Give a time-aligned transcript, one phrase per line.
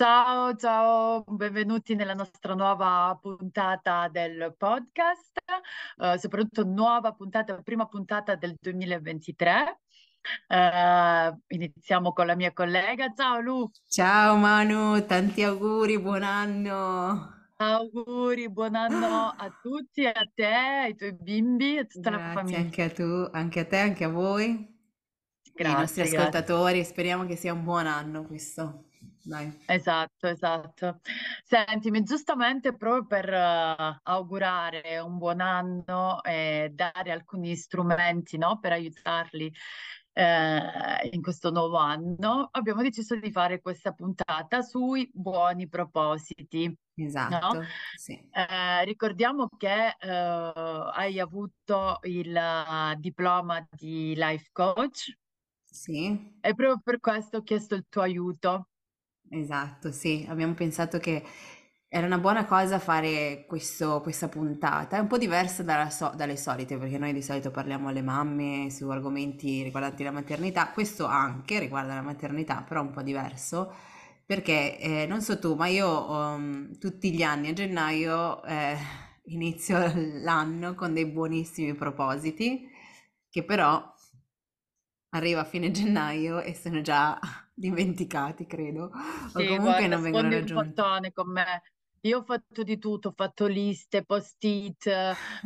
[0.00, 5.36] Ciao, ciao, benvenuti nella nostra nuova puntata del podcast,
[5.98, 9.80] eh, soprattutto nuova puntata, prima puntata del 2023.
[10.46, 13.12] Eh, iniziamo con la mia collega.
[13.12, 17.50] Ciao Lu, Ciao Manu, tanti auguri, buon anno!
[17.58, 22.58] auguri, buon anno a tutti, a te, ai tuoi bimbi, a tutta la Grazie famiglia.
[22.58, 24.78] anche a tu, anche a te, anche a voi,
[25.54, 26.40] e ai nostri Grazie, grazie.
[26.40, 26.84] ascoltatori.
[26.84, 28.89] Speriamo che sia un buon anno questo.
[29.30, 29.46] Dai.
[29.64, 30.98] Esatto, esatto.
[31.44, 38.72] Sentimi, giustamente proprio per eh, augurare un buon anno e dare alcuni strumenti, no, per
[38.72, 39.52] aiutarli
[40.14, 47.06] eh, in questo nuovo anno, abbiamo deciso di fare questa puntata sui buoni propositi, no?
[47.06, 47.62] Esatto,
[47.96, 48.20] sì.
[48.32, 55.12] Eh, ricordiamo che eh, hai avuto il eh, diploma di life coach
[55.64, 56.38] Sì.
[56.40, 58.69] e proprio per questo ho chiesto il tuo aiuto.
[59.32, 61.22] Esatto, sì, abbiamo pensato che
[61.88, 66.36] era una buona cosa fare questo- questa puntata, è un po' diversa dalla so- dalle
[66.36, 71.58] solite, perché noi di solito parliamo alle mamme su argomenti riguardanti la maternità, questo anche
[71.60, 73.72] riguarda la maternità, però un po' diverso,
[74.26, 78.76] perché eh, non so tu, ma io um, tutti gli anni a gennaio eh,
[79.26, 79.78] inizio
[80.22, 82.68] l'anno con dei buonissimi propositi,
[83.28, 83.82] che però
[85.10, 87.18] arriva a fine gennaio e sono già
[87.60, 88.90] dimenticati, credo,
[89.34, 90.84] o Sì, comunque guarda, non vengono un raggiunti.
[90.90, 91.62] portone con me.
[92.02, 94.90] Io ho fatto di tutto, ho fatto liste, post-it,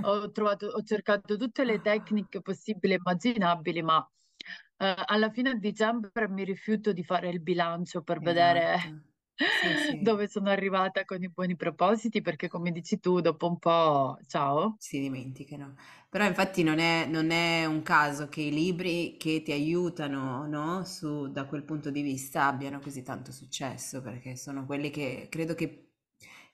[0.00, 4.08] ho trovato, ho cercato tutte le tecniche possibili e immaginabili, ma
[4.78, 9.76] eh, alla fine a dicembre mi rifiuto di fare il bilancio per vedere Esatto, sì,
[9.90, 10.02] sì.
[10.02, 14.78] dove sono arrivata con i buoni propositi, perché come dici tu, dopo un po', ciao.
[14.78, 15.76] si dimenticano.
[16.08, 20.84] Però infatti non è, non è un caso che i libri che ti aiutano, no,
[20.84, 25.54] su, da quel punto di vista abbiano così tanto successo, perché sono quelli che credo
[25.54, 25.88] che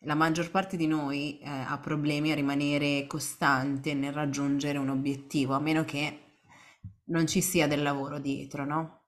[0.04, 5.54] la maggior parte di noi eh, ha problemi a rimanere costante nel raggiungere un obiettivo,
[5.54, 6.20] a meno che
[7.06, 9.00] non ci sia del lavoro dietro, no?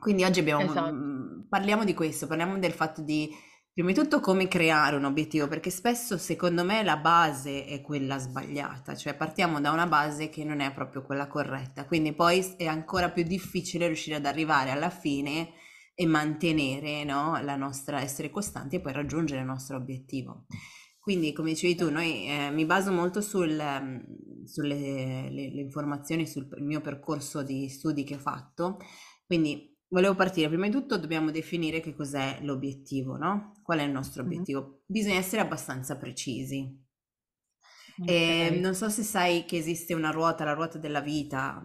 [0.00, 0.92] Quindi oggi abbiamo, Esatto.
[0.92, 3.30] mm, parliamo di questo, parliamo del fatto di
[3.72, 8.18] Prima di tutto come creare un obiettivo, perché spesso secondo me la base è quella
[8.18, 12.66] sbagliata, cioè partiamo da una base che non è proprio quella corretta, quindi poi è
[12.66, 15.52] ancora più difficile riuscire ad arrivare alla fine
[15.94, 20.46] e mantenere, no, la nostra, essere costanti e poi raggiungere il nostro obiettivo.
[20.98, 26.26] Quindi, come dicevi tu, noi, eh, mi baso molto sul, ehm, sulle le- le informazioni,
[26.26, 28.78] sul mio percorso di studi che ho fatto,
[29.26, 33.54] quindi Volevo partire, prima di tutto dobbiamo definire che cos'è l'obiettivo, no?
[33.62, 34.82] Qual è il nostro obiettivo?
[34.86, 36.78] Bisogna essere abbastanza precisi.
[38.00, 38.08] Ok.
[38.08, 41.60] E non so se sai che esiste una ruota, la ruota della vita,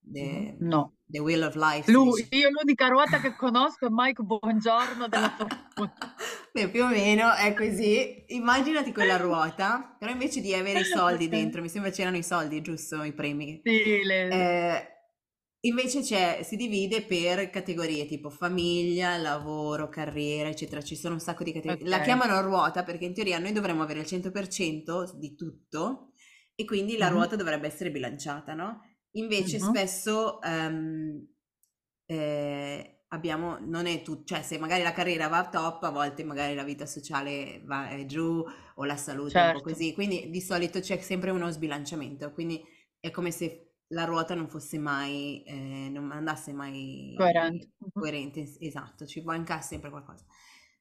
[0.00, 0.94] the, No.
[1.06, 2.36] the wheel of life, Lui, dice.
[2.36, 5.92] io l'unica ruota che conosco è Mike Buongiorno della fortuna.
[6.52, 8.24] Beh, più o meno è così.
[8.28, 12.60] Immaginati quella ruota, però invece di avere i soldi dentro, mi sembra c'erano i soldi,
[12.62, 13.02] giusto?
[13.02, 13.60] I premi.
[13.62, 14.88] Sì, le- Eh,
[15.64, 20.82] invece c'è, si divide per categorie tipo famiglia, lavoro, carriera, eccetera.
[20.82, 21.88] Ci sono un sacco di categorie.
[21.88, 26.12] La chiamano ruota perché in teoria noi dovremmo avere il 100% di tutto
[26.54, 27.08] e quindi la Mhm.
[27.08, 28.82] ruota dovrebbe essere bilanciata, no?
[29.12, 29.58] Invece Mhm.
[29.58, 31.26] spesso ehm,
[32.06, 36.54] eh, abbiamo, non è tutto, cioè se magari la carriera va top, a volte magari
[36.54, 38.44] la vita sociale va è giù
[38.76, 39.60] o la salute è un po' Certo.
[39.60, 42.62] così, quindi di solito c'è sempre uno sbilanciamento, quindi
[43.00, 47.68] è come se la ruota non fosse mai, eh, non andasse mai Coerente.
[47.96, 50.24] Coerente, es- esatto, ci manca sempre qualcosa.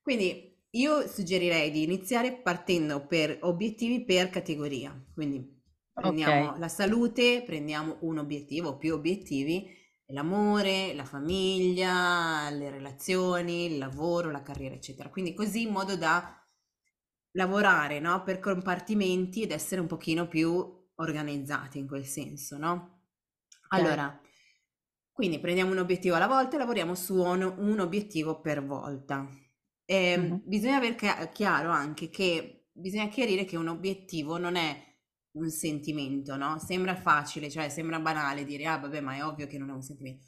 [0.02, 5.60] Quindi io suggerirei di iniziare partendo per obiettivi per categoria, quindi
[5.96, 6.58] prendiamo Ok.
[6.58, 9.68] la salute, prendiamo un obiettivo o più obiettivi,
[10.08, 15.10] l'amore, la famiglia, le relazioni, il lavoro, la carriera, eccetera.
[15.10, 16.36] Quindi così in modo da
[17.32, 23.01] lavorare, no, per compartimenti ed essere un pochino più organizzati in quel senso, no?
[23.76, 23.80] Ok.
[23.80, 24.20] Allora,
[25.12, 29.28] quindi prendiamo un obiettivo alla volta e lavoriamo su un, un obiettivo per volta.
[29.86, 30.42] E Mhm.
[30.44, 34.90] bisogna aver chia- chiaro anche che bisogna chiarire che un obiettivo non è
[35.34, 36.58] un sentimento, no?
[36.60, 39.82] Sembra facile, cioè sembra banale dire, ah vabbè, ma è ovvio che non è un
[39.82, 40.26] sentimento.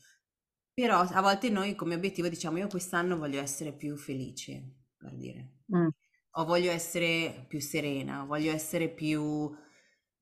[0.74, 4.64] Però a volte noi come obiettivo diciamo io quest'anno voglio essere più felice,
[4.98, 5.90] per dire, Mm,
[6.32, 9.56] o voglio essere più serena, voglio essere più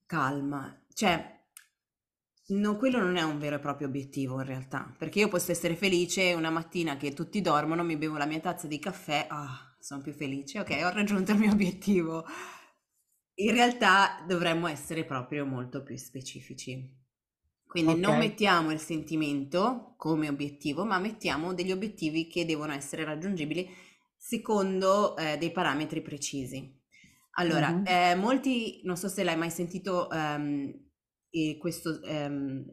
[0.05, 0.83] calma.
[0.93, 1.40] Cioè,
[2.51, 5.75] no, quello non è un vero e proprio obiettivo in realtà, perché io posso essere
[5.75, 10.01] felice una mattina che tutti dormono, mi bevo la mia tazza di caffè, ah, sono
[10.01, 12.25] più felice, ok, ho raggiunto il mio obiettivo.
[13.35, 16.99] In realtà dovremmo essere proprio molto più specifici.
[17.65, 18.09] Quindi ok.
[18.09, 23.67] non mettiamo il sentimento come obiettivo, ma mettiamo degli obiettivi che devono essere raggiungibili
[24.17, 26.79] secondo eh, dei parametri precisi.
[27.35, 30.80] Allora, Mhm, eh, molti, non so se l'hai mai sentito, ehm,
[31.31, 32.65] e questo ehm,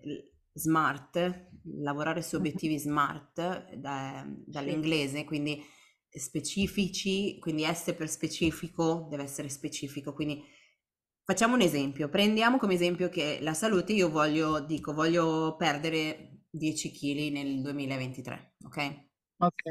[0.52, 1.50] SMART,
[1.80, 5.62] lavorare su obiettivi SMART da- dall'inglese, quindi
[6.10, 10.42] specifici, quindi S per specifico deve essere specifico, quindi
[11.22, 16.90] facciamo un esempio, prendiamo come esempio che la salute, io voglio, dico, voglio perdere 10
[16.90, 19.06] kg nel 2023, ok?
[19.38, 19.62] Ok.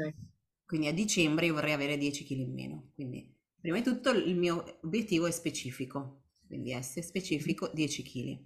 [0.64, 4.36] Quindi a dicembre io vorrei avere 10 kg in meno, quindi prima di tutto il
[4.36, 8.38] mio obiettivo è specifico, quindi S specifico 10 kg.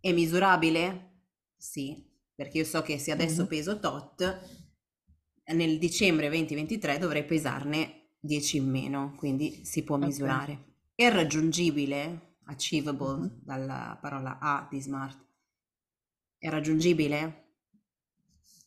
[0.00, 1.22] È misurabile?
[1.56, 2.04] Sì,
[2.34, 4.40] perché io so che se adesso mhm, peso tot,
[5.52, 10.66] nel dicembre 2023 dovrei pesarne 10 in meno, quindi si può misurare.
[10.94, 15.26] È raggiungibile, achievable, dalla parola A di smart,
[16.38, 17.46] è raggiungibile?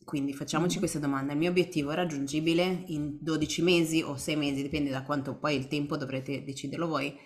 [0.04, 1.32] Quindi facciamoci questa domanda.
[1.32, 5.56] Il mio obiettivo è raggiungibile in 12 mesi o 6 mesi, dipende da quanto poi
[5.56, 7.16] il tempo dovrete deciderlo voi.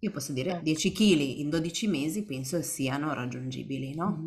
[0.00, 0.62] Io posso dire Certo.
[0.62, 4.26] 10 kg in 12 mesi penso siano raggiungibili, no?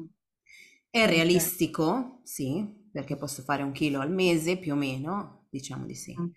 [0.90, 1.36] È Ok.
[1.38, 2.22] realistico?
[2.24, 6.20] Sì, perché posso fare un chilo al mese più o meno, diciamo di sì.
[6.20, 6.34] Mm,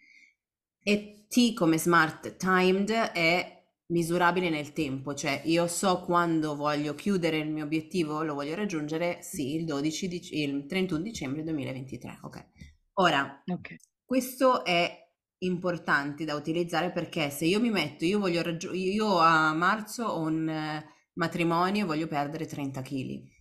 [0.83, 7.39] E T come smart timed è misurabile nel tempo, cioè io so quando voglio chiudere
[7.39, 12.47] il mio obiettivo, lo voglio raggiungere, sì, il 12 dic- il 31 dicembre 2023, ok.
[12.95, 13.71] Ora, Ok.
[14.05, 15.04] questo è
[15.45, 20.21] importante da utilizzare perché se io mi metto, io voglio raggiu- io a marzo ho
[20.21, 23.33] un eh, matrimonio e voglio perdere 30 kg.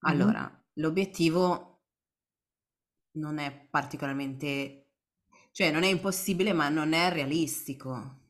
[0.00, 1.82] Allora, l'obiettivo
[3.18, 4.92] non è particolarmente,
[5.52, 8.20] cioè non è impossibile, ma non è realistico.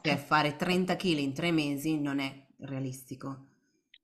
[0.00, 0.16] Cioè Esatto.
[0.16, 3.46] fare 30 kg in tre mesi non è realistico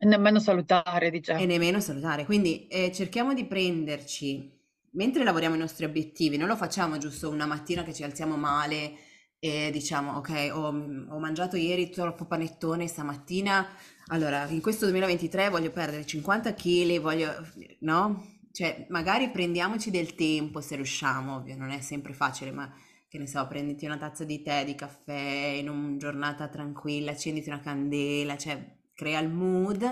[0.02, 2.24] E nemmeno salutare, di e nemmeno salutare.
[2.24, 4.57] Quindi eh, cerchiamo di prenderci,
[4.92, 8.92] mentre lavoriamo i nostri obiettivi, non lo facciamo giusto una mattina che ci alziamo male
[9.38, 13.66] e diciamo, ok, ho, ho mangiato ieri troppo panettone stamattina,
[14.08, 17.32] allora in questo 2023 voglio perdere 50 kg, voglio,
[17.80, 18.36] no?
[18.50, 22.72] Cioè magari prendiamoci del tempo se riusciamo, ovvio, non è sempre facile, ma
[23.08, 27.48] che ne so, prenditi una tazza di tè, di caffè in una giornata tranquilla, accenditi
[27.48, 29.82] una candela, cioè crea il mood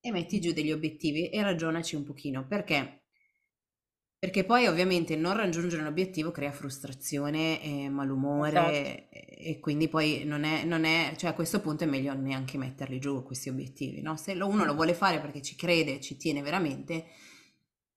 [0.00, 2.46] e metti giù degli obiettivi e ragionaci un pochino.
[2.46, 3.03] Perché?
[4.24, 7.88] Perché poi ovviamente non raggiungere un obiettivo crea frustrazione e
[8.36, 8.86] Esatto.
[8.86, 12.14] malumore e e quindi poi non è, non è, cioè a questo punto è meglio
[12.14, 14.16] neanche metterli giù questi obiettivi, no?
[14.16, 17.04] Se uno lo Mm, vuole fare perché ci crede, ci tiene veramente,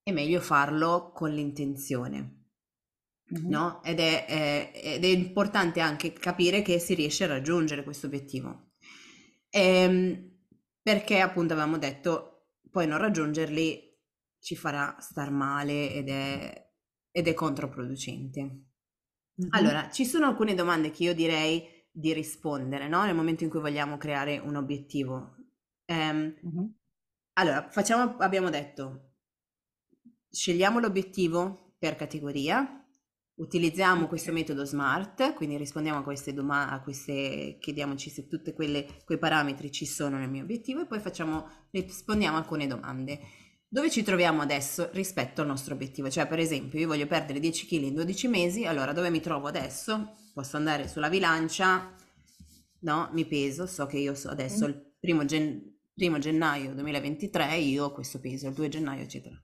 [0.03, 2.33] è meglio farlo con l'intenzione
[3.31, 3.81] mhm, no?
[3.83, 4.25] Ed è,
[4.73, 8.71] eh, ed è importante anche capire che si riesce a raggiungere questo obiettivo.
[9.49, 10.31] Ehm,
[10.81, 13.86] perché appunto avevamo detto, poi non raggiungerli
[14.47, 16.69] ci farà star male ed è,
[17.11, 18.61] ed è controproducente.
[19.37, 23.03] mhm, Allora, ci sono alcune domande che io direi di rispondere, no?
[23.03, 25.35] Nel momento in cui vogliamo creare un obiettivo.
[25.85, 26.67] Ehm, mhm,
[27.33, 29.13] allora, facciamo, abbiamo detto,
[30.29, 32.83] scegliamo l'obiettivo per categoria,
[33.35, 38.85] utilizziamo questo metodo SMART, quindi rispondiamo a queste domande, a queste, chiediamoci se tutti quei
[39.19, 43.19] parametri ci sono nel mio obiettivo e poi facciamo, rispondiamo a alcune domande.
[43.69, 46.09] Dove ci troviamo adesso rispetto al nostro obiettivo?
[46.09, 49.47] Cioè, per esempio, io voglio perdere 10 kg in 12 mesi, allora dove mi trovo
[49.47, 50.15] adesso?
[50.33, 51.93] Posso andare sulla bilancia,
[52.79, 53.09] no?
[53.11, 57.85] Mi peso, so che io so adesso mm, il primo, gen- primo gennaio 2023, io
[57.85, 59.35] ho questo peso, il 2 gennaio, eccetera.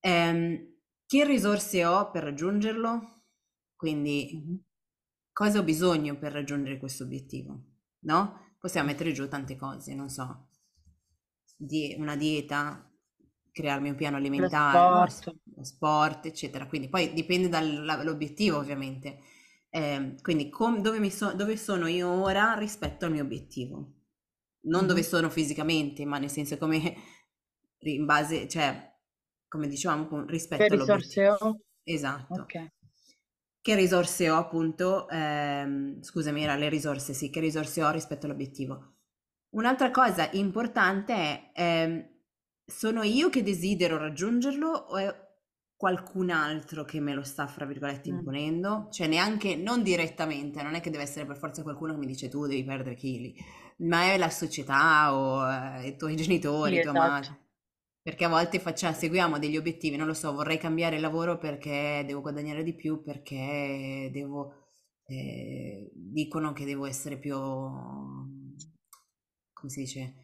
[0.00, 3.22] Ehm, che risorse ho per raggiungerlo?
[3.74, 4.60] Quindi, mhm,
[5.32, 7.60] cosa ho bisogno per raggiungere questo obiettivo?
[8.04, 8.54] No?
[8.60, 8.90] Possiamo mm.
[8.90, 10.50] mettere giù tante cose, non so,
[11.56, 12.85] di una dieta,
[13.56, 15.08] crearmi un piano Lo alimentare, no?
[15.08, 15.08] sport.
[15.08, 15.30] S-
[15.62, 16.66] sport, eccetera.
[16.66, 19.18] Quindi poi dipende dall'obiettivo, ovviamente.
[19.70, 23.92] Ehm, quindi com- dove, mi so- dove sono io ora rispetto al mio obiettivo?
[24.66, 25.02] Non dove Mhm.
[25.02, 26.94] sono fisicamente, ma nel senso come
[27.80, 28.94] in base, cioè,
[29.48, 31.14] come dicevamo, Che rispetto all'obiettivo.
[31.14, 31.60] risorse ho?
[31.84, 32.42] Esatto.
[32.42, 32.54] Ok.
[33.60, 38.94] Che risorse ho appunto, ehm, scusami, era le risorse, sì, che risorse ho rispetto all'obiettivo.
[39.50, 42.08] Un'altra cosa importante è, ehm,
[42.66, 45.24] sono io che desidero raggiungerlo o è
[45.76, 48.10] qualcun altro che me lo sta, fra virgolette, Mm.
[48.10, 48.88] imponendo?
[48.90, 52.28] Cioè neanche, non direttamente, non è che deve essere per forza qualcuno che mi dice
[52.28, 53.34] tu devi perdere chili,
[53.78, 55.44] ma è la società o
[55.80, 56.94] eh, i tuoi genitori, Sì, tua esatto.
[56.94, 57.40] madre.
[58.02, 62.04] Perché a volte facciamo, seguiamo degli obiettivi, non lo so, vorrei cambiare il lavoro perché
[62.06, 64.68] devo guadagnare di più, perché devo,
[65.06, 68.54] eh, dicono che devo essere più, come
[69.70, 70.14] si dice,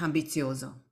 [0.00, 0.84] ambizioso.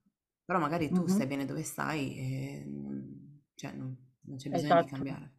[0.51, 1.29] Però magari tu stai Mhm.
[1.29, 4.91] bene dove stai e non, cioè, non, non c'è bisogno di Esatto.
[4.91, 5.31] cambiare.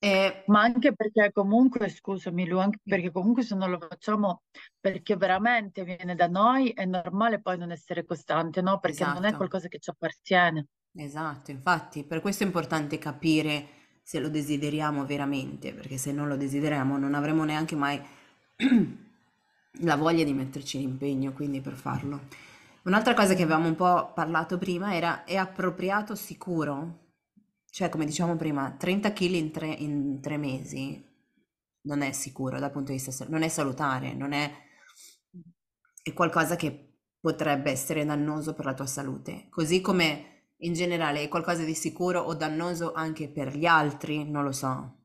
[0.00, 4.42] E, Ma anche perché comunque, scusami Lu, anche perché comunque se non lo facciamo
[4.80, 8.78] perché veramente viene da noi, è normale poi non essere costante, no?
[8.80, 9.36] Perché non è esatto.
[9.36, 10.66] qualcosa che ci appartiene.
[10.94, 13.66] Esatto, infatti per questo è importante capire
[14.02, 18.00] se lo desideriamo veramente, perché se non lo desideriamo non avremo neanche mai
[19.82, 22.20] la voglia di metterci l'impegno, quindi per farlo.
[22.84, 27.06] Un'altra cosa che avevamo un po' parlato prima era è appropriato sicuro?
[27.70, 31.04] Cioè, come diciamo prima, 30 kg in tre, in tre mesi
[31.82, 34.50] non è sicuro dal punto di vista, non è salutare, non è,
[36.02, 39.46] è qualcosa che potrebbe essere dannoso per la tua salute.
[39.48, 44.44] Così come in generale è qualcosa di sicuro o dannoso anche per gli altri, non
[44.44, 44.96] lo so.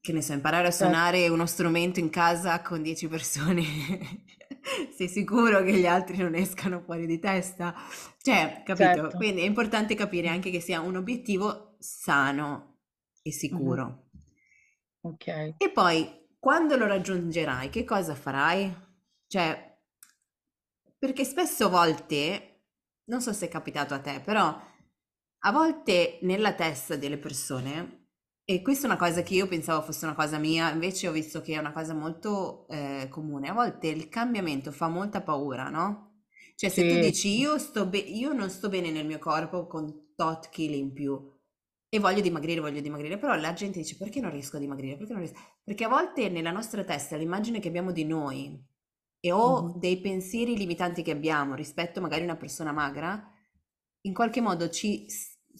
[0.00, 0.72] Che ne so, imparare a Certo.
[0.72, 3.62] suonare uno strumento in casa con 10 persone,
[4.94, 7.74] sei sicuro che gli altri non escano fuori di testa?
[8.20, 8.84] Cioè, capito?
[8.84, 9.16] Certo.
[9.16, 12.80] Quindi è importante capire anche che sia un obiettivo sano
[13.22, 14.10] e sicuro.
[15.00, 15.26] Ok.
[15.56, 18.74] E poi, quando lo raggiungerai, che cosa farai?
[19.26, 19.78] Cioè,
[20.98, 22.64] perché spesso a volte,
[23.04, 24.60] non so se è capitato a te, però
[25.40, 27.97] a volte nella testa delle persone,
[28.50, 31.42] e questa è una cosa che io pensavo fosse una cosa mia, invece ho visto
[31.42, 36.22] che è una cosa molto eh, comune, a volte il cambiamento fa molta paura, no?
[36.54, 37.38] Cioè se tu Sì, dici sì.
[37.38, 41.30] io sto be- io non sto bene nel mio corpo con tot chili in più
[41.90, 44.96] e voglio dimagrire, voglio dimagrire, però la gente dice perché non riesco a dimagrire?
[44.96, 45.38] Perché non riesco?
[45.62, 48.58] Perché a volte nella nostra testa l'immagine che abbiamo di noi
[49.20, 49.78] e o Mhm.
[49.78, 53.30] dei pensieri limitanti che abbiamo rispetto magari a una persona magra,
[54.02, 55.06] in qualche modo ci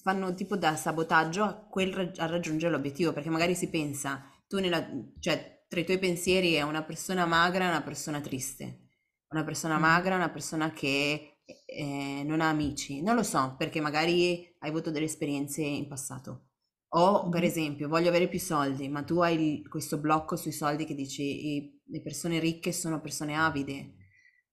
[0.02, 4.59] fanno tipo da sabotaggio a, quel rag- a raggiungere l'obiettivo, perché magari si pensa, tu
[4.59, 4.87] nella,
[5.21, 8.88] cioè tra i tuoi pensieri è una persona magra e una persona triste,
[9.31, 9.78] una persona Mhm.
[9.78, 14.90] magra una persona che eh, non ha amici, non lo so, perché magari hai avuto
[14.90, 16.45] delle esperienze in passato.
[16.90, 17.45] O per Mhm.
[17.45, 21.23] esempio, voglio avere più soldi, ma tu hai questo blocco sui soldi che dici
[21.57, 23.95] i- le persone ricche sono persone avide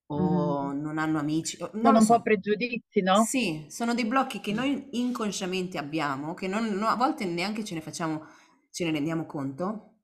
[0.08, 0.45] o Mhm.
[0.86, 2.22] Non hanno amici, non Sono un po' so.
[2.22, 3.30] pregiudizi, no?
[3.30, 7.74] Sì, sono dei blocchi che noi inconsciamente abbiamo, che non- no, a volte neanche ce
[7.76, 8.26] ne facciamo,
[8.72, 10.00] ce ne rendiamo conto,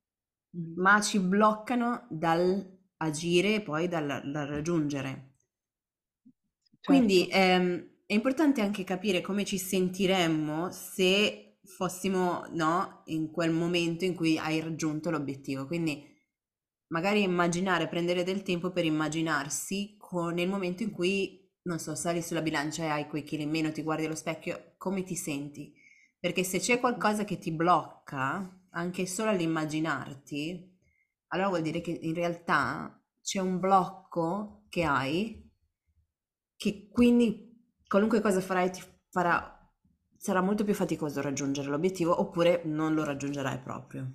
[0.54, 0.76] Mhm.
[0.76, 5.34] ma ci bloccano dal agire e poi dal, dal raggiungere.
[6.84, 7.32] Quindi Certo.
[7.32, 14.16] ehm, è importante anche capire come ci sentiremmo se fossimo, no, in quel momento in
[14.16, 15.66] cui hai raggiunto l'obiettivo.
[15.68, 16.04] Quindi
[16.88, 22.22] magari immaginare, prendere del tempo per immaginarsi co- nel momento in cui, non so, sali
[22.22, 25.74] sulla bilancia e hai quei chili in meno, ti guardi allo specchio, come ti senti?
[26.20, 30.70] Perché se c'è qualcosa che ti blocca, anche solo all'immaginarti,
[31.28, 35.50] allora vuol dire che in realtà c'è un blocco che hai
[36.58, 37.50] che quindi
[37.88, 39.58] qualunque cosa farai ti farà,
[40.18, 44.12] sarà molto più faticoso raggiungere l'obiettivo oppure non lo raggiungerai proprio.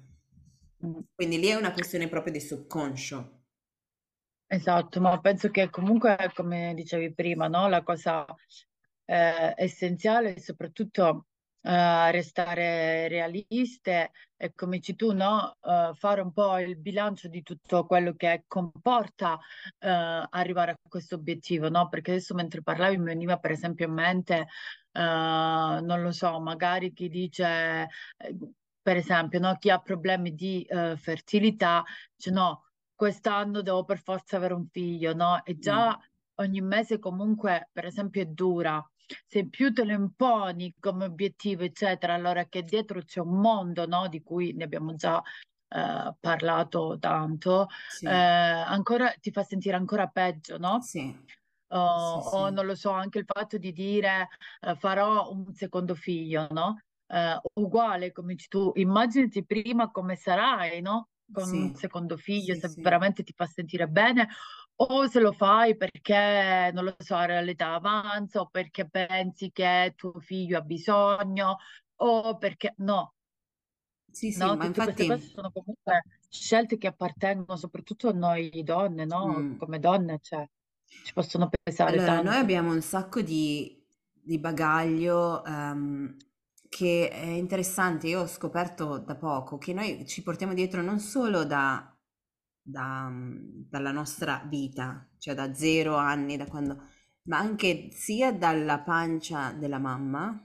[0.85, 0.99] Mm.
[1.15, 3.36] Quindi lì è una questione proprio di subconscio.
[4.49, 7.69] Esatto, ma penso che comunque, come dicevi prima, no?
[7.69, 8.25] La cosa
[9.05, 11.27] eh, essenziale è soprattutto
[11.63, 15.57] eh, restare realiste e come dici tu, no?
[15.61, 19.37] Eh, fare un po' il bilancio di tutto quello che comporta
[19.79, 19.89] eh,
[20.31, 21.89] arrivare a questo obiettivo, no?
[21.89, 24.47] Perché adesso mentre parlavi mi veniva per esempio in mente,
[24.93, 28.37] eh, non lo so, magari chi dice, eh,
[28.81, 29.57] per esempio, no?
[29.59, 30.65] Chi ha problemi di
[30.97, 31.83] fertilità,
[32.15, 32.61] dice no
[32.97, 35.45] quest'anno devo per forza avere un figlio, no?
[35.45, 36.01] E già Mm,
[36.37, 38.85] ogni mese comunque, per esempio, è dura.
[39.25, 44.09] Se più te lo imponi come obiettivo, eccetera, allora che dietro c'è un mondo, no?
[44.09, 45.23] Di cui ne abbiamo già
[45.69, 47.67] eh, parlato tanto,
[48.03, 48.25] eh, sì,
[48.67, 50.89] ancora ti fa sentire ancora peggio, no?
[50.89, 51.15] sì,
[51.69, 54.29] O, sì, o sì, non lo so, anche il fatto di dire
[54.61, 56.77] eh, farò un secondo figlio, no?
[57.09, 61.09] Eh, uguale, come dici tu, immaginati prima come sarai, no?
[61.31, 64.29] Con un sì, secondo figlio, sì, se sì, veramente ti fa sentire bene,
[64.77, 70.19] o se lo fai perché, non lo so, l'età avanza, o perché pensi che tuo
[70.21, 71.57] figlio ha bisogno,
[71.97, 73.15] o perché no,
[74.11, 74.57] sì, sì, no?
[74.57, 79.47] ma Tutte queste cose infatti, sono comunque scelte che appartengono soprattutto a noi donne, no?
[79.47, 80.47] mm, Come donne, cioè.
[81.01, 82.37] ci possono pesare Allora, noi tanto.
[82.37, 86.17] abbiamo un sacco di, di bagaglio ehm,
[86.69, 88.09] che è interessante.
[88.09, 91.95] Io ho scoperto da poco che noi ci portiamo dietro non solo da,
[92.63, 96.77] da, mm, dalla nostra vita, cioè da zero anni, da quando,
[97.25, 100.41] ma anche sia dalla pancia della mamma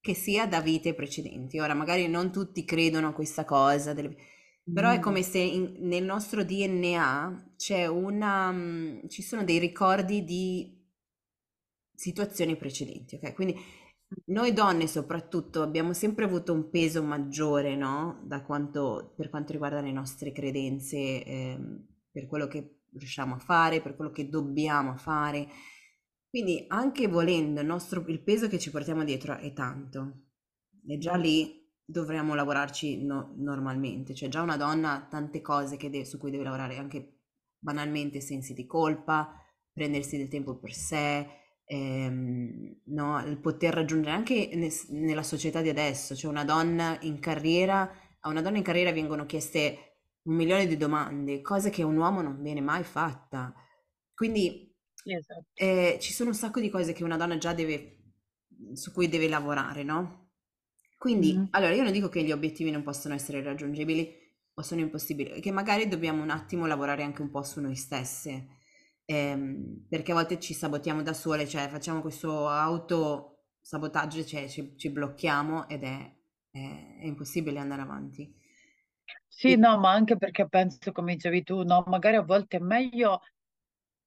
[0.00, 1.58] che sia da vite precedenti.
[1.58, 4.14] Ora, magari non tutti credono a questa cosa, delle-
[4.70, 5.00] però è Mm.
[5.00, 10.82] come se in- nel nostro DNA c'è una, mm, ci sono dei ricordi di
[11.94, 13.34] situazioni precedenti, ok?
[13.34, 13.56] Quindi
[14.26, 18.20] noi donne soprattutto abbiamo sempre avuto un peso maggiore, no?
[18.24, 23.80] Da quanto, per quanto riguarda le nostre credenze, ehm, per quello che riusciamo a fare,
[23.82, 25.48] per quello che dobbiamo fare.
[26.28, 30.22] Quindi anche volendo il nostro, il peso che ci portiamo dietro è tanto.
[30.86, 34.14] E già lì dovremmo lavorarci no- normalmente.
[34.14, 37.20] Cioè già una donna ha tante cose de- su cui deve lavorare, anche
[37.58, 39.32] banalmente sensi di colpa,
[39.72, 41.26] prendersi del tempo per sé,
[41.66, 43.20] ehm, no?
[43.26, 47.90] Il poter raggiungere anche ne- nella società di adesso, cioè una donna in carriera,
[48.20, 49.78] a una donna in carriera vengono chieste
[50.22, 53.54] un milione di domande, cose che un uomo non viene mai fatta.
[54.14, 54.72] Quindi
[55.06, 55.54] esatto.
[55.54, 57.98] eh, ci sono un sacco di cose che una donna già deve,
[58.74, 60.30] su cui deve lavorare, no?
[60.96, 61.48] Quindi, Mm.
[61.50, 64.12] allora io non dico che gli obiettivi non possono essere raggiungibili
[64.54, 68.46] o sono impossibili, che magari dobbiamo un attimo lavorare anche un po' su noi stesse,
[69.06, 74.90] ehm, perché a volte ci sabotiamo da sole, cioè facciamo questo autosabotaggio, cioè ci, ci
[74.90, 76.12] blocchiamo ed è,
[76.50, 78.32] è- è impossibile andare avanti.
[79.28, 82.60] Sì, E no, ma anche perché penso, come dicevi tu, no, magari a volte è
[82.60, 83.20] meglio,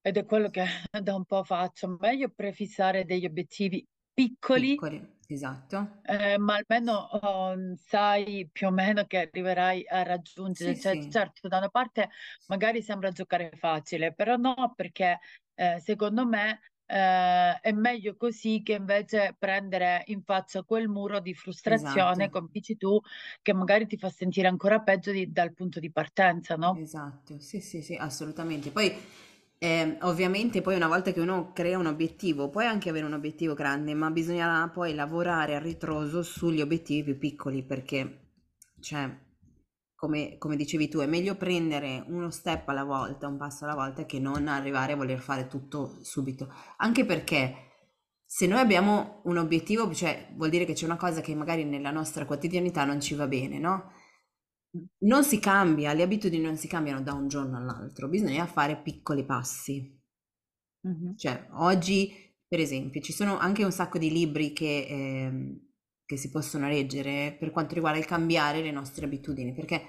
[0.02, 0.66] ed è quello che
[1.04, 3.86] da un po' faccio, meglio prefissare degli obiettivi
[4.18, 6.04] piccoli piccoli, esatto.
[6.10, 10.04] Eh, ma almeno oh, sai più o meno che arriverai a
[10.52, 12.10] Sì, raggiungere, cioè, sì, certo, da una parte
[12.46, 15.20] magari sembra giocare facile, però no, perché
[15.56, 21.34] eh, secondo me eh, è meglio così che invece prendere in faccia quel muro di
[21.34, 22.30] frustrazione, esatto.
[22.30, 22.98] come dici tu,
[23.42, 26.84] che magari ti fa sentire ancora peggio di- dal punto di partenza, no?
[26.84, 28.72] Esatto, sì, sì, sì, assolutamente.
[28.72, 28.94] Poi,
[29.60, 33.54] ehm, ovviamente, poi una volta che uno crea un obiettivo, puoi anche avere un obiettivo
[33.54, 38.32] grande, ma bisogna poi lavorare a ritroso sugli obiettivi più piccoli, perché,
[38.80, 39.26] cioè,
[39.96, 44.06] come, come dicevi tu, è meglio prendere uno step alla volta, un passo alla volta,
[44.06, 46.54] che non arrivare a voler fare tutto subito.
[46.78, 47.56] Anche perché
[48.30, 51.92] se noi abbiamo un obiettivo, cioè vuol dire che c'è una cosa che magari nella
[51.92, 53.92] nostra quotidianità non ci va bene, no?
[55.00, 59.26] Non si cambia, le abitudini non si cambiano da un giorno all'altro, bisogna fare piccoli
[59.26, 60.00] passi.
[60.84, 61.18] Mhm.
[61.18, 62.14] Cioè, oggi,
[62.48, 65.60] per esempio, ci sono anche un sacco di libri che, ehm,
[66.06, 69.82] che si possono leggere per quanto riguarda il cambiare le nostre abitudini, perché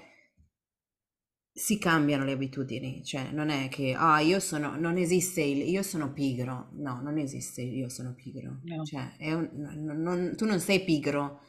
[1.51, 5.81] si cambiano le abitudini, cioè non è che, ah, io sono, non esiste il, io
[5.83, 8.83] sono pigro, no, non esiste il io sono pigro, No.
[8.85, 11.41] cioè un- non- non- tu non sei pigro,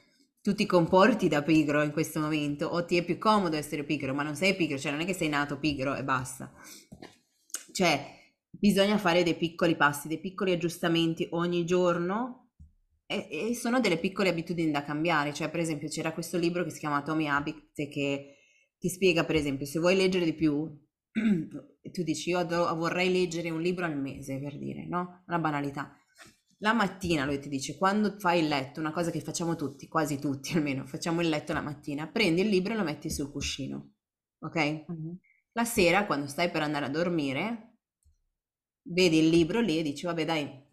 [0.42, 4.14] tu ti comporti da pigro in questo momento, o ti è più comodo essere pigro,
[4.14, 6.52] ma non sei pigro, cioè non è che sei nato pigro e basta.
[7.72, 8.18] Cioè,
[8.50, 12.50] bisogna fare dei piccoli passi, dei piccoli aggiustamenti ogni giorno
[13.06, 15.32] e, e sono delle piccole abitudini da cambiare.
[15.32, 18.36] Cioè, per esempio, c'era questo libro che si chiama Atomic Habits che
[18.78, 20.68] ti spiega, per esempio, se vuoi leggere di più,
[21.92, 25.22] tu dici io do- vorrei leggere un libro al mese, per dire, no?
[25.26, 25.94] Una banalità.
[26.62, 30.18] La mattina lui ti dice, quando fai il letto, una cosa che facciamo tutti, quasi
[30.18, 33.92] tutti almeno, facciamo il letto la mattina, prendi il libro e lo metti sul cuscino,
[34.40, 34.84] ok?
[34.88, 35.18] Mhm.
[35.52, 37.78] La sera, quando stai per andare a dormire,
[38.82, 40.68] vedi il libro lì e dici, vabbè dai,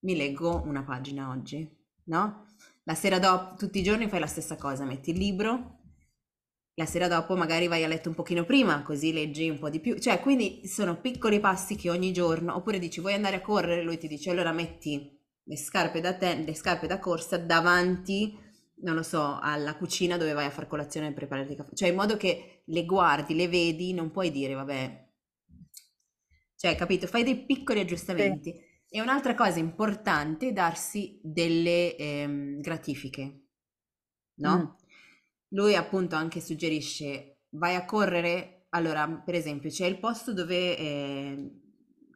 [0.00, 1.68] mi leggo una pagina oggi,
[2.04, 2.46] no?
[2.82, 5.75] La sera dopo, tutti i giorni fai la stessa cosa, metti il libro,
[6.78, 9.80] la sera dopo magari vai a letto un pochino prima, così leggi un po' di
[9.80, 9.98] più.
[9.98, 13.98] Cioè, quindi sono piccoli passi che ogni giorno, oppure dici vuoi andare a correre, lui
[13.98, 18.36] ti dice allora metti le scarpe da te, le scarpe da corsa davanti,
[18.82, 21.74] non lo so, alla cucina dove vai a far colazione e preparare il caffè.
[21.74, 25.04] Cioè, in modo che le guardi, le vedi, non puoi dire vabbè,
[26.56, 27.06] cioè, capito?
[27.06, 27.84] Fai dei piccoli Sì.
[27.84, 28.54] aggiustamenti.
[28.88, 33.40] E un'altra cosa importante è darsi delle ehm, gratifiche,
[34.40, 34.64] Mm.
[35.50, 41.50] Lui appunto anche suggerisce, vai a correre, allora per esempio c'è il posto dove eh,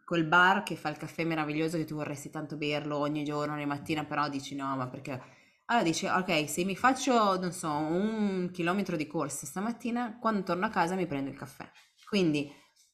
[0.04, 3.66] col bar che fa il caffè meraviglioso che tu vorresti tanto berlo ogni giorno, ogni
[3.66, 5.38] mattina, però dici no, ma perché...
[5.66, 10.66] Allora dici, ok, se mi faccio, non so, un chilometro di corsa stamattina, quando torno
[10.66, 11.70] a casa mi prendo il caffè.
[12.08, 12.52] Quindi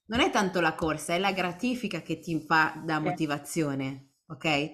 [0.09, 4.71] non è tanto la corsa, è la gratifica che ti fa da motivazione, ok?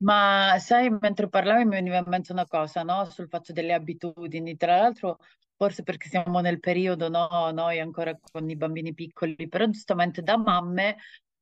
[0.00, 3.04] Ma sai, mentre parlavi mi veniva in mente una cosa, no?
[3.06, 4.56] Sul fatto delle abitudini.
[4.56, 5.18] Tra l'altro,
[5.56, 7.50] forse perché siamo nel periodo, no?
[7.52, 10.96] Noi ancora con i bambini piccoli, però giustamente da mamme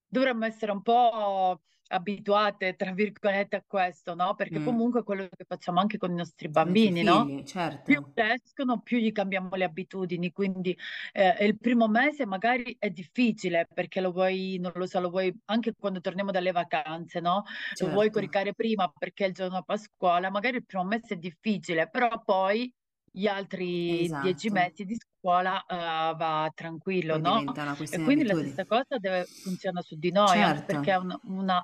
[0.06, 1.62] dovremmo essere un po'
[1.92, 4.34] abituate, tra virgolette, a questo, no?
[4.34, 4.60] Perché Mm.
[4.60, 7.30] comunque è quello che facciamo anche con i nostri bambini, no?
[7.30, 7.44] figli,
[7.84, 8.12] Più certo.
[8.12, 10.76] crescono, più gli cambiamo le abitudini, quindi
[11.12, 15.36] eh, il primo mese magari è difficile perché lo vuoi, non lo so, lo vuoi
[15.46, 17.42] anche quando torniamo dalle vacanze, no?
[17.78, 20.84] Lo vuoi Certo, coricare prima perché è il giorno dopo a scuola, magari il primo
[20.84, 22.72] mese è difficile, però poi
[23.10, 24.50] gli altri dieci esatto.
[24.50, 27.42] mesi di scuola eh, va tranquillo, Poi no?
[27.88, 31.62] E quindi la stessa cosa deve funzionare su di noi, Certo, perché è una, una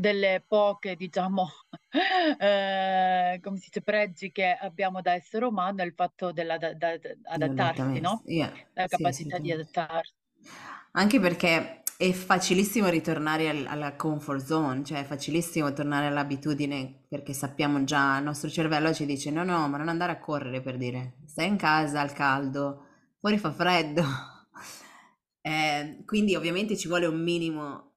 [0.00, 1.48] delle poche, diciamo,
[2.38, 8.24] eh, come si dice, pregi che abbiamo da essere umano è il fatto dell'adattarsi, no?
[8.24, 9.52] Yeah, La sì, capacità di assolutamente.
[9.52, 10.14] adattarsi.
[10.92, 17.32] Anche perché è facilissimo ritornare al- alla comfort zone, cioè è facilissimo tornare all'abitudine perché
[17.32, 20.76] sappiamo già, il nostro cervello ci dice no, no, ma non andare a correre per
[20.76, 22.84] dire, stai in casa al caldo,
[23.20, 24.02] fuori fa freddo.
[25.42, 27.89] Eh, quindi ovviamente ci vuole un minimo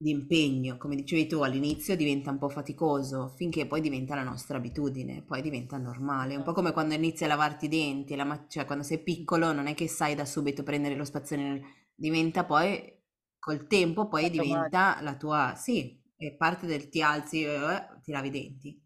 [0.00, 4.56] di impegno, come dicevi tu all'inizio diventa un po' faticoso finché poi diventa la nostra
[4.58, 8.46] abitudine, poi diventa normale, un po' come quando inizi a lavarti i denti, la ma-
[8.48, 11.60] cioè quando sei piccolo non è che sai da subito prendere lo spazzolino,
[11.94, 12.96] diventa poi
[13.38, 14.30] col tempo poi Automatico.
[14.30, 18.80] diventa la tua, sì, è parte del ti alzi, eh, ti lavi i denti.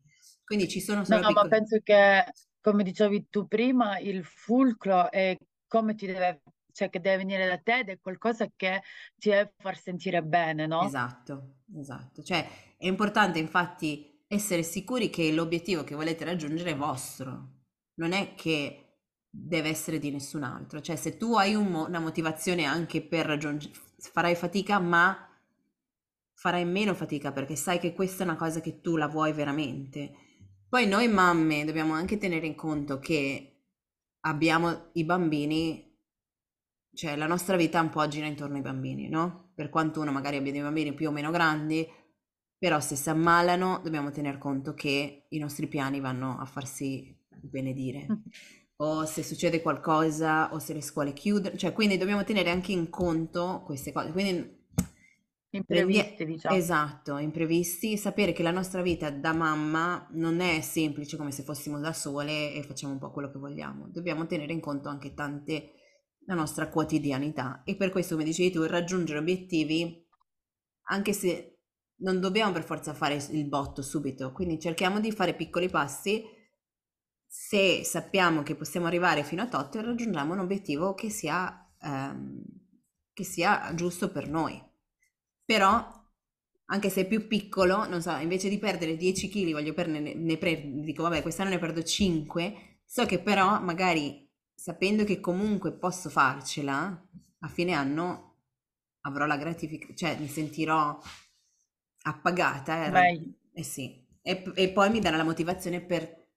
[0.45, 1.47] Quindi ci sono No, solo ma piccoli...
[1.47, 2.25] penso che,
[2.61, 7.59] come dicevi tu prima, il fulcro è come ti deve, cioè che deve venire da
[7.59, 8.83] te ed è qualcosa che
[9.19, 10.85] ti deve far sentire bene, no?
[10.85, 12.23] Esatto, esatto.
[12.23, 17.49] Cioè è importante infatti essere sicuri che l'obiettivo che volete raggiungere è vostro,
[17.95, 18.79] non è che
[19.29, 20.81] deve essere di nessun altro.
[20.81, 25.29] Cioè se tu hai un una motivazione anche per raggiungere, farai fatica, ma
[26.35, 30.13] farai meno fatica perché sai che questa è una cosa che tu la vuoi veramente.
[30.69, 33.65] Poi noi mamme dobbiamo anche tenere in conto che
[34.21, 35.92] abbiamo i bambini
[36.95, 39.51] cioè la nostra vita un po' gira intorno ai bambini, no?
[39.55, 41.87] Per quanto uno magari abbia dei bambini più o meno grandi,
[42.59, 48.07] però se si ammalano dobbiamo tener conto che i nostri piani vanno a farsi benedire.
[48.77, 52.89] O se succede qualcosa, o se le scuole chiudono, cioè quindi dobbiamo tenere anche in
[52.91, 54.11] conto queste cose.
[54.11, 54.61] Quindi
[55.55, 56.57] Imprevisti, diciamo.
[56.57, 61.79] Esatto, imprevisti, sapere che la nostra vita da mamma non è semplice come se fossimo
[61.79, 63.89] da sole e facciamo un po' quello che vogliamo.
[63.89, 65.73] Dobbiamo tenere in conto anche tante
[66.27, 70.07] la nostra quotidianità e per questo, come dicevi tu, raggiungere obiettivi,
[70.85, 71.59] anche se
[72.03, 76.25] non dobbiamo per forza fare il botto subito, quindi cerchiamo di fare piccoli passi.
[77.27, 82.43] Se sappiamo che possiamo arrivare fino a tot, raggiungiamo un obiettivo che sia, ehm,
[83.13, 84.63] che sia giusto per noi.
[85.45, 86.01] Però,
[86.67, 90.37] anche se è più piccolo, non so, invece di perdere 10 kg, voglio perdere, ne
[90.37, 94.22] pre- dico vabbè, quest'anno ne perdo 5, so che però magari
[94.63, 97.05] sapendo che comunque posso farcela,
[97.41, 98.37] a fine anno
[99.01, 101.01] avrò la gratificazione, cioè mi sentirò
[102.03, 106.29] appagata, eh, eh sì, e, e poi mi darà la motivazione per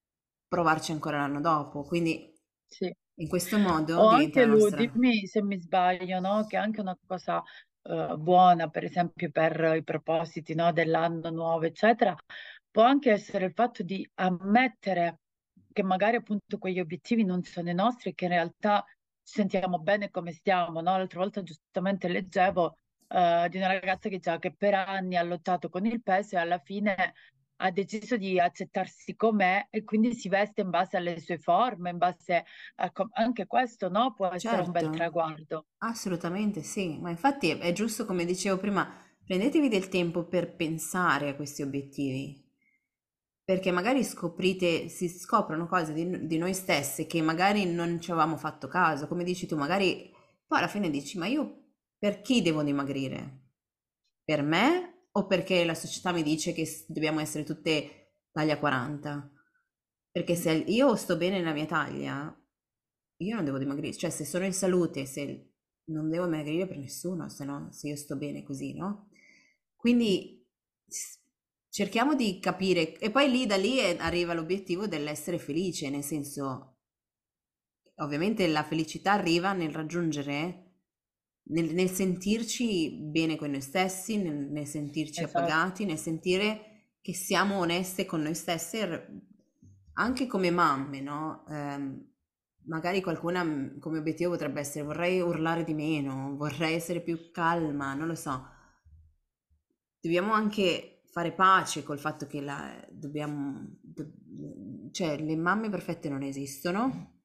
[0.47, 2.33] provarci ancora l'anno dopo, quindi
[2.67, 2.91] sì.
[3.19, 4.77] in questo modo O anche lui, nostra...
[4.79, 6.47] dimmi se mi sbaglio, no?
[6.47, 7.43] Che è anche una cosa
[7.83, 10.73] eh, buona, per esempio, per i propositi, no?
[10.73, 12.15] Dell'anno nuovo, eccetera,
[12.71, 15.19] può anche essere il fatto di ammettere
[15.75, 18.83] che magari appunto quegli obiettivi non sono i nostri e che in realtà
[19.23, 20.95] ci sentiamo bene come stiamo, no?
[20.97, 22.77] L'altra volta giustamente leggevo
[23.09, 26.39] eh, di una ragazza che già che per anni ha lottato con il peso e
[26.39, 27.13] alla fine
[27.57, 31.97] ha deciso di accettarsi com'è e quindi si veste in base alle sue forme, in
[31.97, 34.13] base a com- anche questo, no?
[34.13, 35.65] Può essere un bel Certo, traguardo.
[35.79, 41.35] assolutamente sì, ma infatti è giusto come dicevo prima, prendetevi del tempo per pensare a
[41.35, 42.44] questi obiettivi,
[43.45, 48.37] perché magari scoprite, si scoprono cose di, di noi stesse che magari non ci avevamo
[48.37, 50.11] fatto caso, come dici tu, magari
[50.47, 51.65] poi alla fine dici, ma io
[51.99, 53.43] per chi devo dimagrire?
[54.23, 59.31] Per me o perché la società mi dice che dobbiamo essere tutte taglia 40?
[60.11, 62.35] Perché se io sto bene nella mia taglia,
[63.17, 65.51] io non devo dimagrire, cioè se sono in salute, se
[65.85, 69.09] non devo dimagrire per nessuno, se no, se io sto bene così, no?
[69.75, 70.43] Quindi
[71.75, 76.77] cerchiamo di capire, e poi lì da lì è- arriva l'obiettivo dell'essere felice, nel senso,
[77.95, 80.61] ovviamente la felicità arriva nel raggiungere,
[81.49, 87.13] nel, nel sentirci bene con noi stessi, nel, nel sentirci Esatto, appagati, nel sentire che
[87.13, 89.07] siamo oneste con noi stesse,
[89.95, 91.45] anche come mamme, no?
[91.49, 92.09] Ehm,
[92.67, 97.93] magari qualcuna mm, come obiettivo potrebbe essere vorrei urlare di meno, vorrei essere più calma,
[97.95, 98.47] non lo so.
[99.99, 104.11] Dobbiamo anche fare pace col fatto che la, dobbiamo, do-
[104.91, 107.21] cioè le mamme perfette non esistono.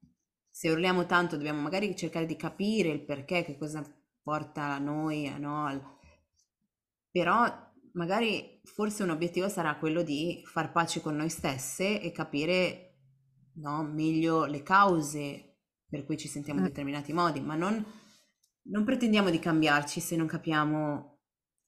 [0.49, 3.83] Se urliamo tanto dobbiamo magari cercare di capire il perché, che cosa
[4.23, 5.99] porta a noi, a no,
[7.11, 7.47] però
[7.95, 12.95] magari forse un obiettivo sarà quello di far pace con noi stesse e capire,
[13.55, 15.47] no, meglio le cause
[15.89, 17.85] per cui ci sentiamo in Mm, determinati modi, ma non,
[18.63, 21.19] non pretendiamo di cambiarci se non capiamo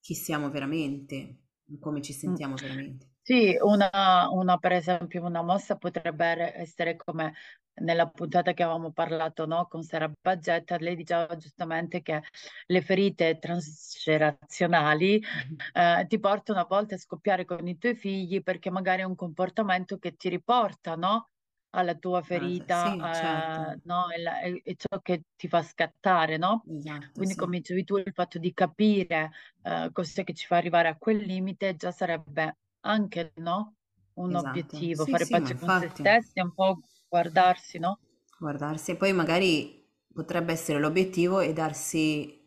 [0.00, 1.41] chi siamo veramente,
[1.78, 3.10] come ci sentiamo veramente.
[3.24, 7.32] Sì, una, una, per esempio, una mossa potrebbe essere come
[7.74, 12.20] nella puntata che avevamo parlato, no, con Sara Baggetta, lei diceva giustamente che
[12.66, 15.62] le ferite transgenerazionali Mhm.
[15.72, 19.14] eh, ti portano a volte a scoppiare con i tuoi figli perché magari è un
[19.14, 21.30] comportamento che ti riporta, no,
[21.74, 25.48] alla tua Ah, ferita, sì, certo, eh, no, e, la- e- e ciò che ti
[25.48, 26.66] fa scattare, no?
[26.66, 29.30] esatto, Quindi, sì, come dicevi tu, il fatto di capire
[29.62, 33.74] eh, cos'è che ci fa arrivare a quel limite già sarebbe anche, no?
[34.14, 34.88] Un esatto.
[34.88, 35.98] obiettivo, Sì, fare pace con se infatti.
[35.98, 38.00] stessi, un po' guardarsi, no?
[38.38, 42.40] Guardarsi e poi magari potrebbe essere l'obiettivo e darsi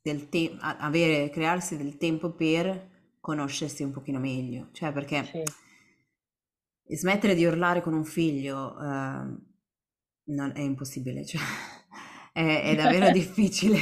[0.00, 2.88] del tempo, avere, crearsi del tempo per
[3.20, 4.68] conoscersi un pochino meglio.
[4.72, 5.34] Cioè, perché.
[6.96, 9.48] Smettere di urlare con un figlio eh,
[10.24, 11.40] non è impossibile, cioè
[12.32, 13.78] è, è davvero difficile.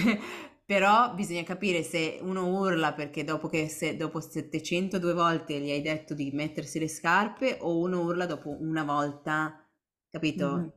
[0.68, 5.80] Però bisogna capire se uno urla perché dopo che se, dopo 702 volte gli hai
[5.80, 9.66] detto di mettersi le scarpe o uno urla dopo una volta,
[10.10, 10.56] capito?
[10.56, 10.72] Mhm.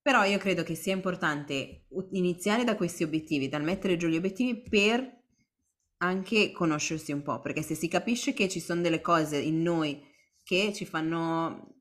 [0.00, 4.62] Però io credo che sia importante iniziare da questi obiettivi, dal mettere giù gli obiettivi
[4.62, 5.22] per
[5.98, 10.02] anche conoscersi un po', perché se si capisce che ci sono delle cose in noi
[10.44, 11.74] che ci fanno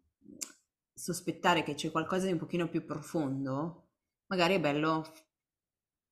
[0.94, 3.90] sospettare che c'è qualcosa di un pochino più profondo,
[4.28, 5.04] magari è bello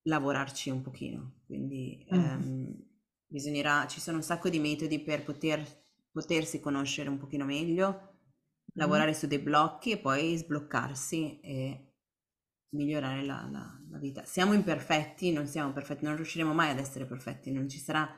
[0.04, 1.42] lavorarci un pochino.
[1.46, 2.42] Quindi Mhm.
[2.42, 2.76] ehm,
[3.28, 5.66] bisognerà, ci sono un sacco di metodi per poter,
[6.12, 8.10] potersi conoscere un pochino meglio,
[8.76, 9.04] Mhm.
[9.04, 11.86] lavorare su dei blocchi e poi sbloccarsi e
[12.70, 14.24] migliorare la, la- la vita.
[14.26, 18.10] Siamo imperfetti, non siamo perfetti, non riusciremo mai ad essere perfetti, non ci sarà...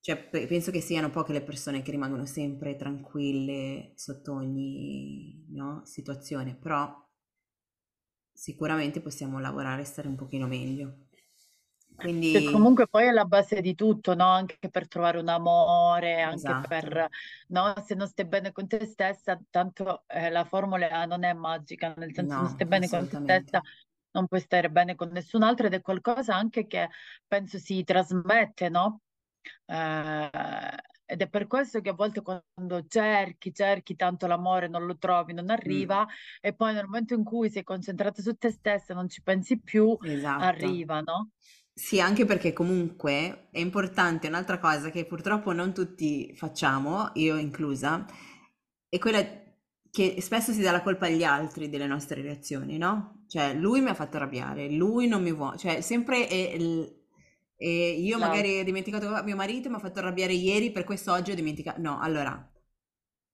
[0.00, 5.82] Cioè, pe- penso che siano poche le persone che rimangono sempre tranquille sotto ogni, no,
[5.84, 7.06] situazione, però
[8.32, 11.06] sicuramente possiamo lavorare e stare un pochino meglio.
[12.30, 14.24] Che Quindi, comunque poi è la base di tutto, no?
[14.26, 17.08] Anche per trovare un amore, anche esatto, per,
[17.48, 17.74] no?
[17.84, 22.12] Se non stai bene con te stessa, tanto eh, la formula non è magica, nel
[22.14, 23.60] senso se non no, stai bene con te stessa,
[24.12, 26.88] non puoi stare bene con nessun altro ed è qualcosa anche che
[27.26, 29.00] penso si trasmette, no?
[29.66, 30.30] Eh,
[31.04, 35.32] ed è per questo che a volte quando cerchi, cerchi tanto l'amore, non lo trovi,
[35.34, 36.06] non Mm, arriva,
[36.40, 39.96] e poi nel momento in cui sei concentrata su te stessa, non ci pensi più,
[40.02, 40.78] esatto.
[40.78, 41.30] arriva, no?
[41.72, 48.06] Sì, anche perché comunque è importante un'altra cosa che purtroppo non tutti facciamo, io inclusa,
[48.88, 49.24] è quella
[49.90, 53.24] che spesso si dà la colpa agli altri delle nostre reazioni, no?
[53.28, 56.98] Cioè, lui mi ha fatto arrabbiare, lui non mi vuole, cioè, sempre è il-
[57.62, 61.32] e io magari ho dimenticato mio marito mi ha fatto arrabbiare ieri, per questo oggi
[61.32, 61.78] ho dimenticato.
[61.78, 62.50] No, allora,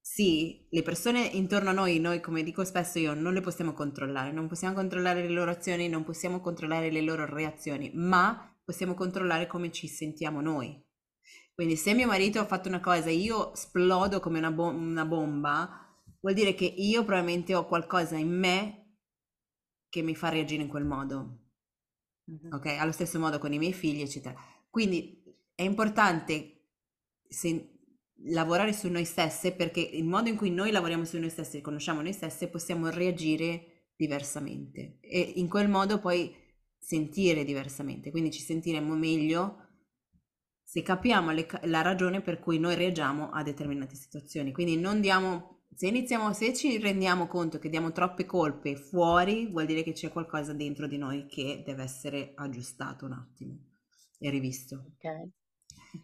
[0.01, 4.33] sì, le persone intorno a noi, noi come dico spesso io, non le possiamo controllare,
[4.33, 9.47] non possiamo controllare le loro azioni, non possiamo controllare le loro reazioni, ma possiamo controllare
[9.47, 10.85] come ci sentiamo noi.
[11.55, 15.05] Quindi se mio marito ha fatto una cosa e io splodo come una, bo- una
[15.05, 15.87] bomba,
[16.21, 18.97] vuol dire che io probabilmente ho qualcosa in me
[19.89, 21.46] che mi fa reagire in quel modo
[22.51, 22.67] Ok?
[22.67, 24.35] Allo stesso modo con i miei figli, eccetera.
[24.71, 25.23] Quindi
[25.55, 26.53] è importante
[27.29, 27.71] se-
[28.29, 31.61] lavorare su noi stesse perché il modo in cui noi lavoriamo su noi stessi e
[31.61, 36.35] conosciamo noi stesse possiamo reagire diversamente e in quel modo poi
[36.79, 39.67] sentire diversamente, quindi ci sentiremo meglio
[40.63, 44.53] se capiamo le la ragione per cui noi reagiamo a determinate situazioni.
[44.53, 49.67] Quindi non diamo, se iniziamo, se ci rendiamo conto che diamo troppe colpe fuori, vuol
[49.67, 53.59] dire che c'è qualcosa dentro di noi che deve essere aggiustato un attimo
[54.19, 54.93] e rivisto.
[54.97, 55.07] Ok.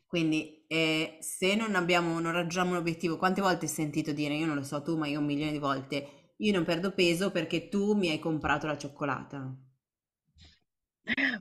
[0.07, 4.47] Quindi eh, se non abbiamo, non raggiungiamo un obiettivo, quante volte hai sentito dire, io
[4.47, 7.69] non lo so tu, ma io un milione di volte, io non perdo peso perché
[7.69, 9.57] tu mi hai comprato la cioccolata.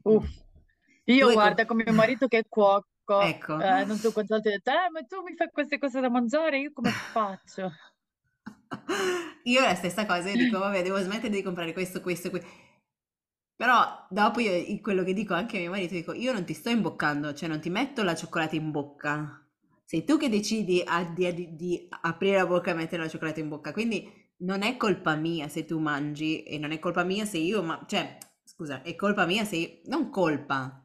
[0.04, 0.28] Uff,
[1.20, 2.86] Tu io com- guarda con mio marito che è cuoco,
[3.30, 3.56] Ecco.
[3.58, 6.10] eh, non so quante volte ho detto, eh, ma tu mi fai queste cose da
[6.10, 7.72] mangiare, io come faccio?
[9.44, 12.48] Io la stessa cosa, io dico, vabbè, devo smettere di comprare questo, questo, questo.
[13.56, 16.70] Però dopo io quello che dico anche a mio marito, dico, io non ti sto
[16.70, 19.46] imboccando, cioè non ti metto la cioccolata in bocca.
[19.86, 23.40] Sei tu che decidi a- di, di- di aprire la bocca e mettere la cioccolata
[23.40, 23.72] in bocca.
[23.72, 27.62] Quindi non è colpa mia se tu mangi e non è colpa mia se io,
[27.62, 30.84] ma cioè, scusa, è colpa mia se io, non colpa,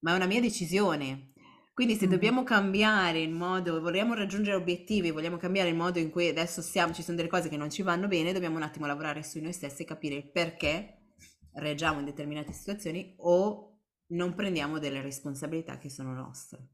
[0.00, 1.32] ma è una mia decisione.
[1.76, 6.26] Quindi se dobbiamo cambiare il modo, vogliamo raggiungere obiettivi, vogliamo cambiare il modo in cui
[6.28, 9.22] adesso siamo, ci sono delle cose che non ci vanno bene, dobbiamo un attimo lavorare
[9.22, 11.10] su noi stessi e capire il perché
[11.52, 13.80] reagiamo in determinate situazioni o
[14.12, 16.66] non prendiamo delle responsabilità che sono nostre.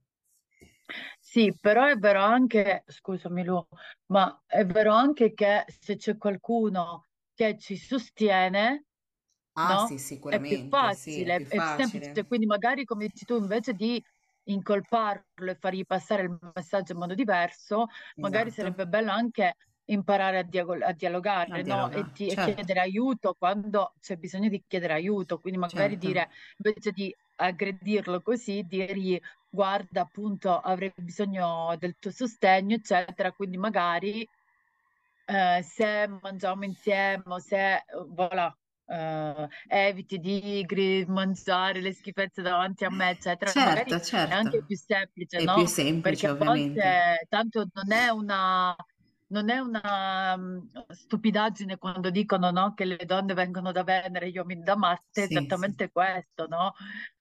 [1.21, 3.67] Sì, però è vero anche, scusami Lu,
[4.07, 8.87] ma è vero anche che se c'è qualcuno che ci sostiene,
[9.55, 10.01] Ah, sì, no?
[10.27, 12.11] È più sicuramente, sì, è facile, più è più semplice.
[12.11, 12.27] facile.
[12.27, 14.03] Quindi magari, come dici tu, invece di
[14.45, 17.87] incolparlo e fargli passare il messaggio in modo diverso,
[18.19, 18.51] magari Esatto.
[18.51, 19.55] sarebbe bello anche
[19.87, 20.93] imparare a, diago- a
[21.55, 21.91] A dialogare, no?
[21.91, 25.39] E, ti- e certo, chiedere aiuto quando c'è bisogno di chiedere aiuto.
[25.41, 25.99] Quindi magari certo.
[25.99, 26.29] dire,
[26.59, 33.33] invece di aggredirlo così, dirgli guarda, appunto, avrei bisogno del tuo sostegno, eccetera.
[33.33, 34.29] Quindi magari
[35.27, 38.55] eh, se mangiamo insieme o se, eh, voilà,
[38.87, 44.63] eh, eviti di gri- mangiare le schifezze davanti a me, eccetera, magari Certo, è anche
[44.63, 44.65] certo.
[44.65, 45.67] più semplice, È più no?
[45.67, 47.05] semplice, Perché a ovviamente.
[47.15, 48.75] volte tanto non è una...
[49.33, 50.59] Non è una mm,
[50.91, 55.25] stupidaggine quando dicono no, che le donne vengono da Venere gli uomini da Marte, è
[55.27, 56.75] Sì, esattamente questo, no?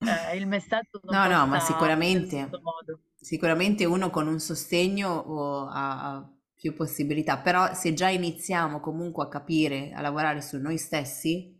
[0.03, 3.01] Eh, il messaggio non No, no, ma passa nello stesso sicuramente, modo.
[3.15, 6.25] sicuramente uno con un sostegno o ha
[6.61, 11.59] più possibilità, però se già iniziamo comunque a capire, a lavorare su noi stessi,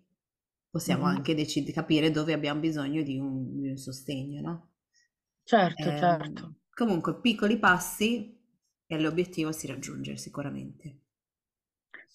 [0.69, 1.05] possiamo Mhm.
[1.05, 4.69] anche decidere, capire dove abbiamo bisogno di un, di un sostegno, no?
[5.51, 6.43] Certo, certo.
[6.43, 8.39] Ehm, comunque, piccoli passi
[8.85, 10.99] e l'obiettivo si raggiunge sicuramente.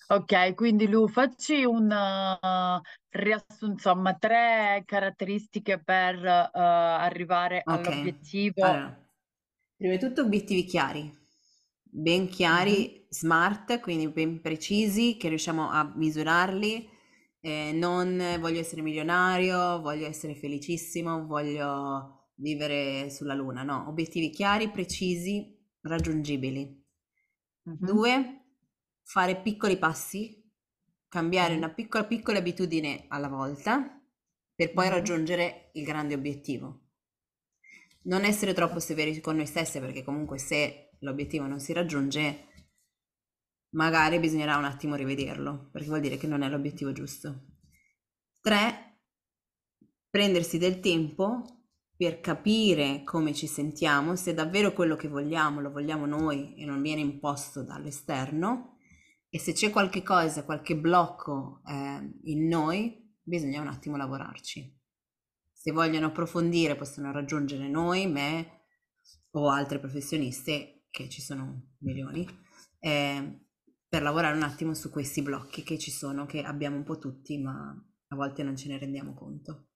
[0.08, 8.52] Ok, quindi Lu, facci un uh, riassunto, insomma, tre caratteristiche per uh, arrivare Ok, all'obiettivo.
[8.58, 9.08] allora,
[9.76, 11.12] prima di tutto obiettivi chiari,
[11.96, 16.88] ben chiari, smart, quindi ben precisi, che riusciamo a misurarli.
[17.40, 24.70] Eh, non voglio essere milionario, voglio essere felicissimo, voglio vivere sulla luna, no, obiettivi chiari,
[24.70, 26.84] precisi, raggiungibili.
[27.64, 28.44] mhm, Due,
[29.02, 30.44] fare piccoli passi,
[31.08, 34.02] cambiare una piccola piccola abitudine alla volta
[34.54, 34.92] per poi mhm.
[34.92, 36.80] raggiungere il grande obiettivo.
[38.02, 42.46] Non essere troppo severi con noi stessi perché comunque se l'obiettivo non si raggiunge,
[43.70, 47.46] magari bisognerà un attimo rivederlo, perché vuol dire che non è l'obiettivo giusto.
[48.40, 48.98] Tre,
[50.10, 51.42] prendersi del tempo
[51.96, 56.82] per capire come ci sentiamo, se davvero quello che vogliamo lo vogliamo noi e non
[56.82, 58.76] viene imposto dall'esterno
[59.28, 64.74] e se c'è qualche cosa, qualche blocco eh, in noi, bisogna un attimo lavorarci.
[65.52, 68.64] Se vogliono approfondire possono raggiungere noi, me
[69.30, 72.26] o altre professioniste, che ci sono milioni,
[72.78, 73.40] eh,
[73.86, 77.36] per lavorare un attimo su questi blocchi che ci sono, che abbiamo un po' tutti,
[77.36, 77.68] ma
[78.08, 79.66] a volte non ce ne rendiamo conto.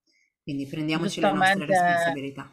[0.42, 2.48] Quindi prendiamoci le nostre responsabilità.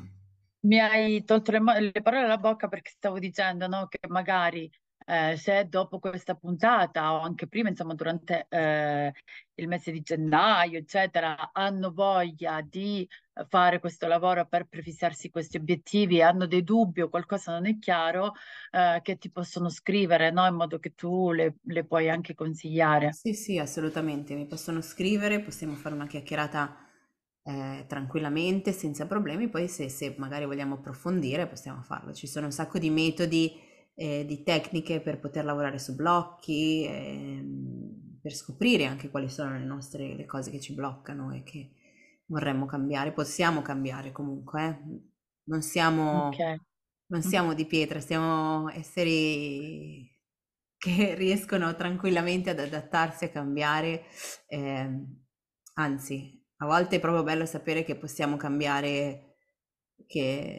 [0.65, 4.69] Mi hai tolto le, le parole dalla bocca perché stavo dicendo, no, che magari
[5.09, 9.13] eh, se dopo questa puntata o anche prima, insomma, durante eh,
[9.55, 13.07] il mese di gennaio, eccetera, hanno voglia di
[13.47, 18.33] fare questo lavoro per prefissarsi questi obiettivi, hanno dei dubbi o qualcosa non è chiaro,
[18.71, 23.13] eh, che ti possono scrivere, no, in modo che tu le, le puoi anche consigliare.
[23.13, 24.35] Sì, sì, assolutamente.
[24.35, 26.75] Mi possono scrivere, possiamo fare una chiacchierata
[27.43, 29.47] eh, tranquillamente, senza problemi.
[29.47, 32.11] Poi se, se magari vogliamo approfondire, possiamo farlo.
[32.11, 33.57] Ci sono un sacco di metodi,
[33.97, 39.65] eh, di tecniche per poter lavorare su blocchi, ehm, per scoprire anche quali sono le
[39.65, 41.71] nostre, le cose che ci bloccano e che
[42.27, 43.13] vorremmo cambiare.
[43.13, 45.01] Possiamo cambiare comunque, eh.
[45.49, 46.45] Non siamo,
[47.07, 50.15] non siamo di pietra, siamo esseri
[50.77, 54.03] che riescono tranquillamente ad adattarsi a cambiare.
[54.47, 55.25] ehm,
[55.75, 59.26] anzi, a volte è proprio bello sapere che possiamo cambiare,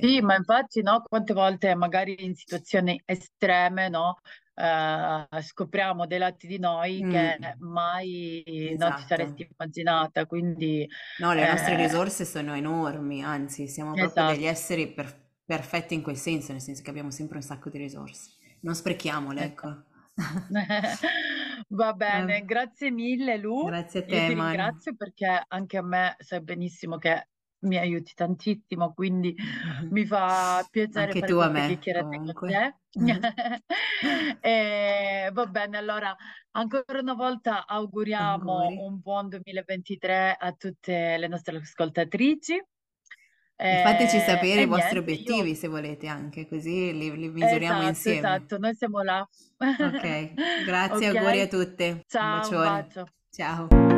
[0.00, 0.22] Sì, che...
[0.22, 4.14] ma infatti, no, quante volte magari in situazioni estreme, no,
[4.54, 9.04] eh, scopriamo dei lati di noi che Mm, mai non ti esatto.
[9.04, 14.46] saresti immaginata, quindi No, le nostre eh, risorse sono enormi, anzi, siamo proprio degli esatto,
[14.46, 18.30] esseri per- perfetti in quel senso, nel senso che abbiamo sempre un sacco di risorse.
[18.60, 19.44] Non sprechiamole, esatto.
[19.44, 19.84] ecco.
[21.70, 24.72] Va bene, grazie mille Lu, Grazie a io te, ti Mari.
[24.72, 27.28] ringrazio perché anche a me sai benissimo che
[27.60, 29.34] mi aiuti tantissimo, quindi
[29.90, 32.50] mi fa piacere Anche fare tu a me, chiacchierate con comunque.
[32.50, 32.74] te.
[34.40, 36.16] E, va bene, allora
[36.52, 38.76] ancora una volta auguriamo Auguri.
[38.80, 42.62] un buon 2023 a tutte le nostre ascoltatrici.
[43.60, 47.78] E fateci sapere i vostri niente, io obiettivi se volete anche, così li, li misuriamo
[47.78, 48.18] esatto, insieme.
[48.18, 49.28] esatto, noi siamo là.
[49.58, 50.32] Ok,
[50.64, 52.04] grazie, auguri a tutte.
[52.06, 52.86] Ciao.
[53.30, 53.97] Ciao.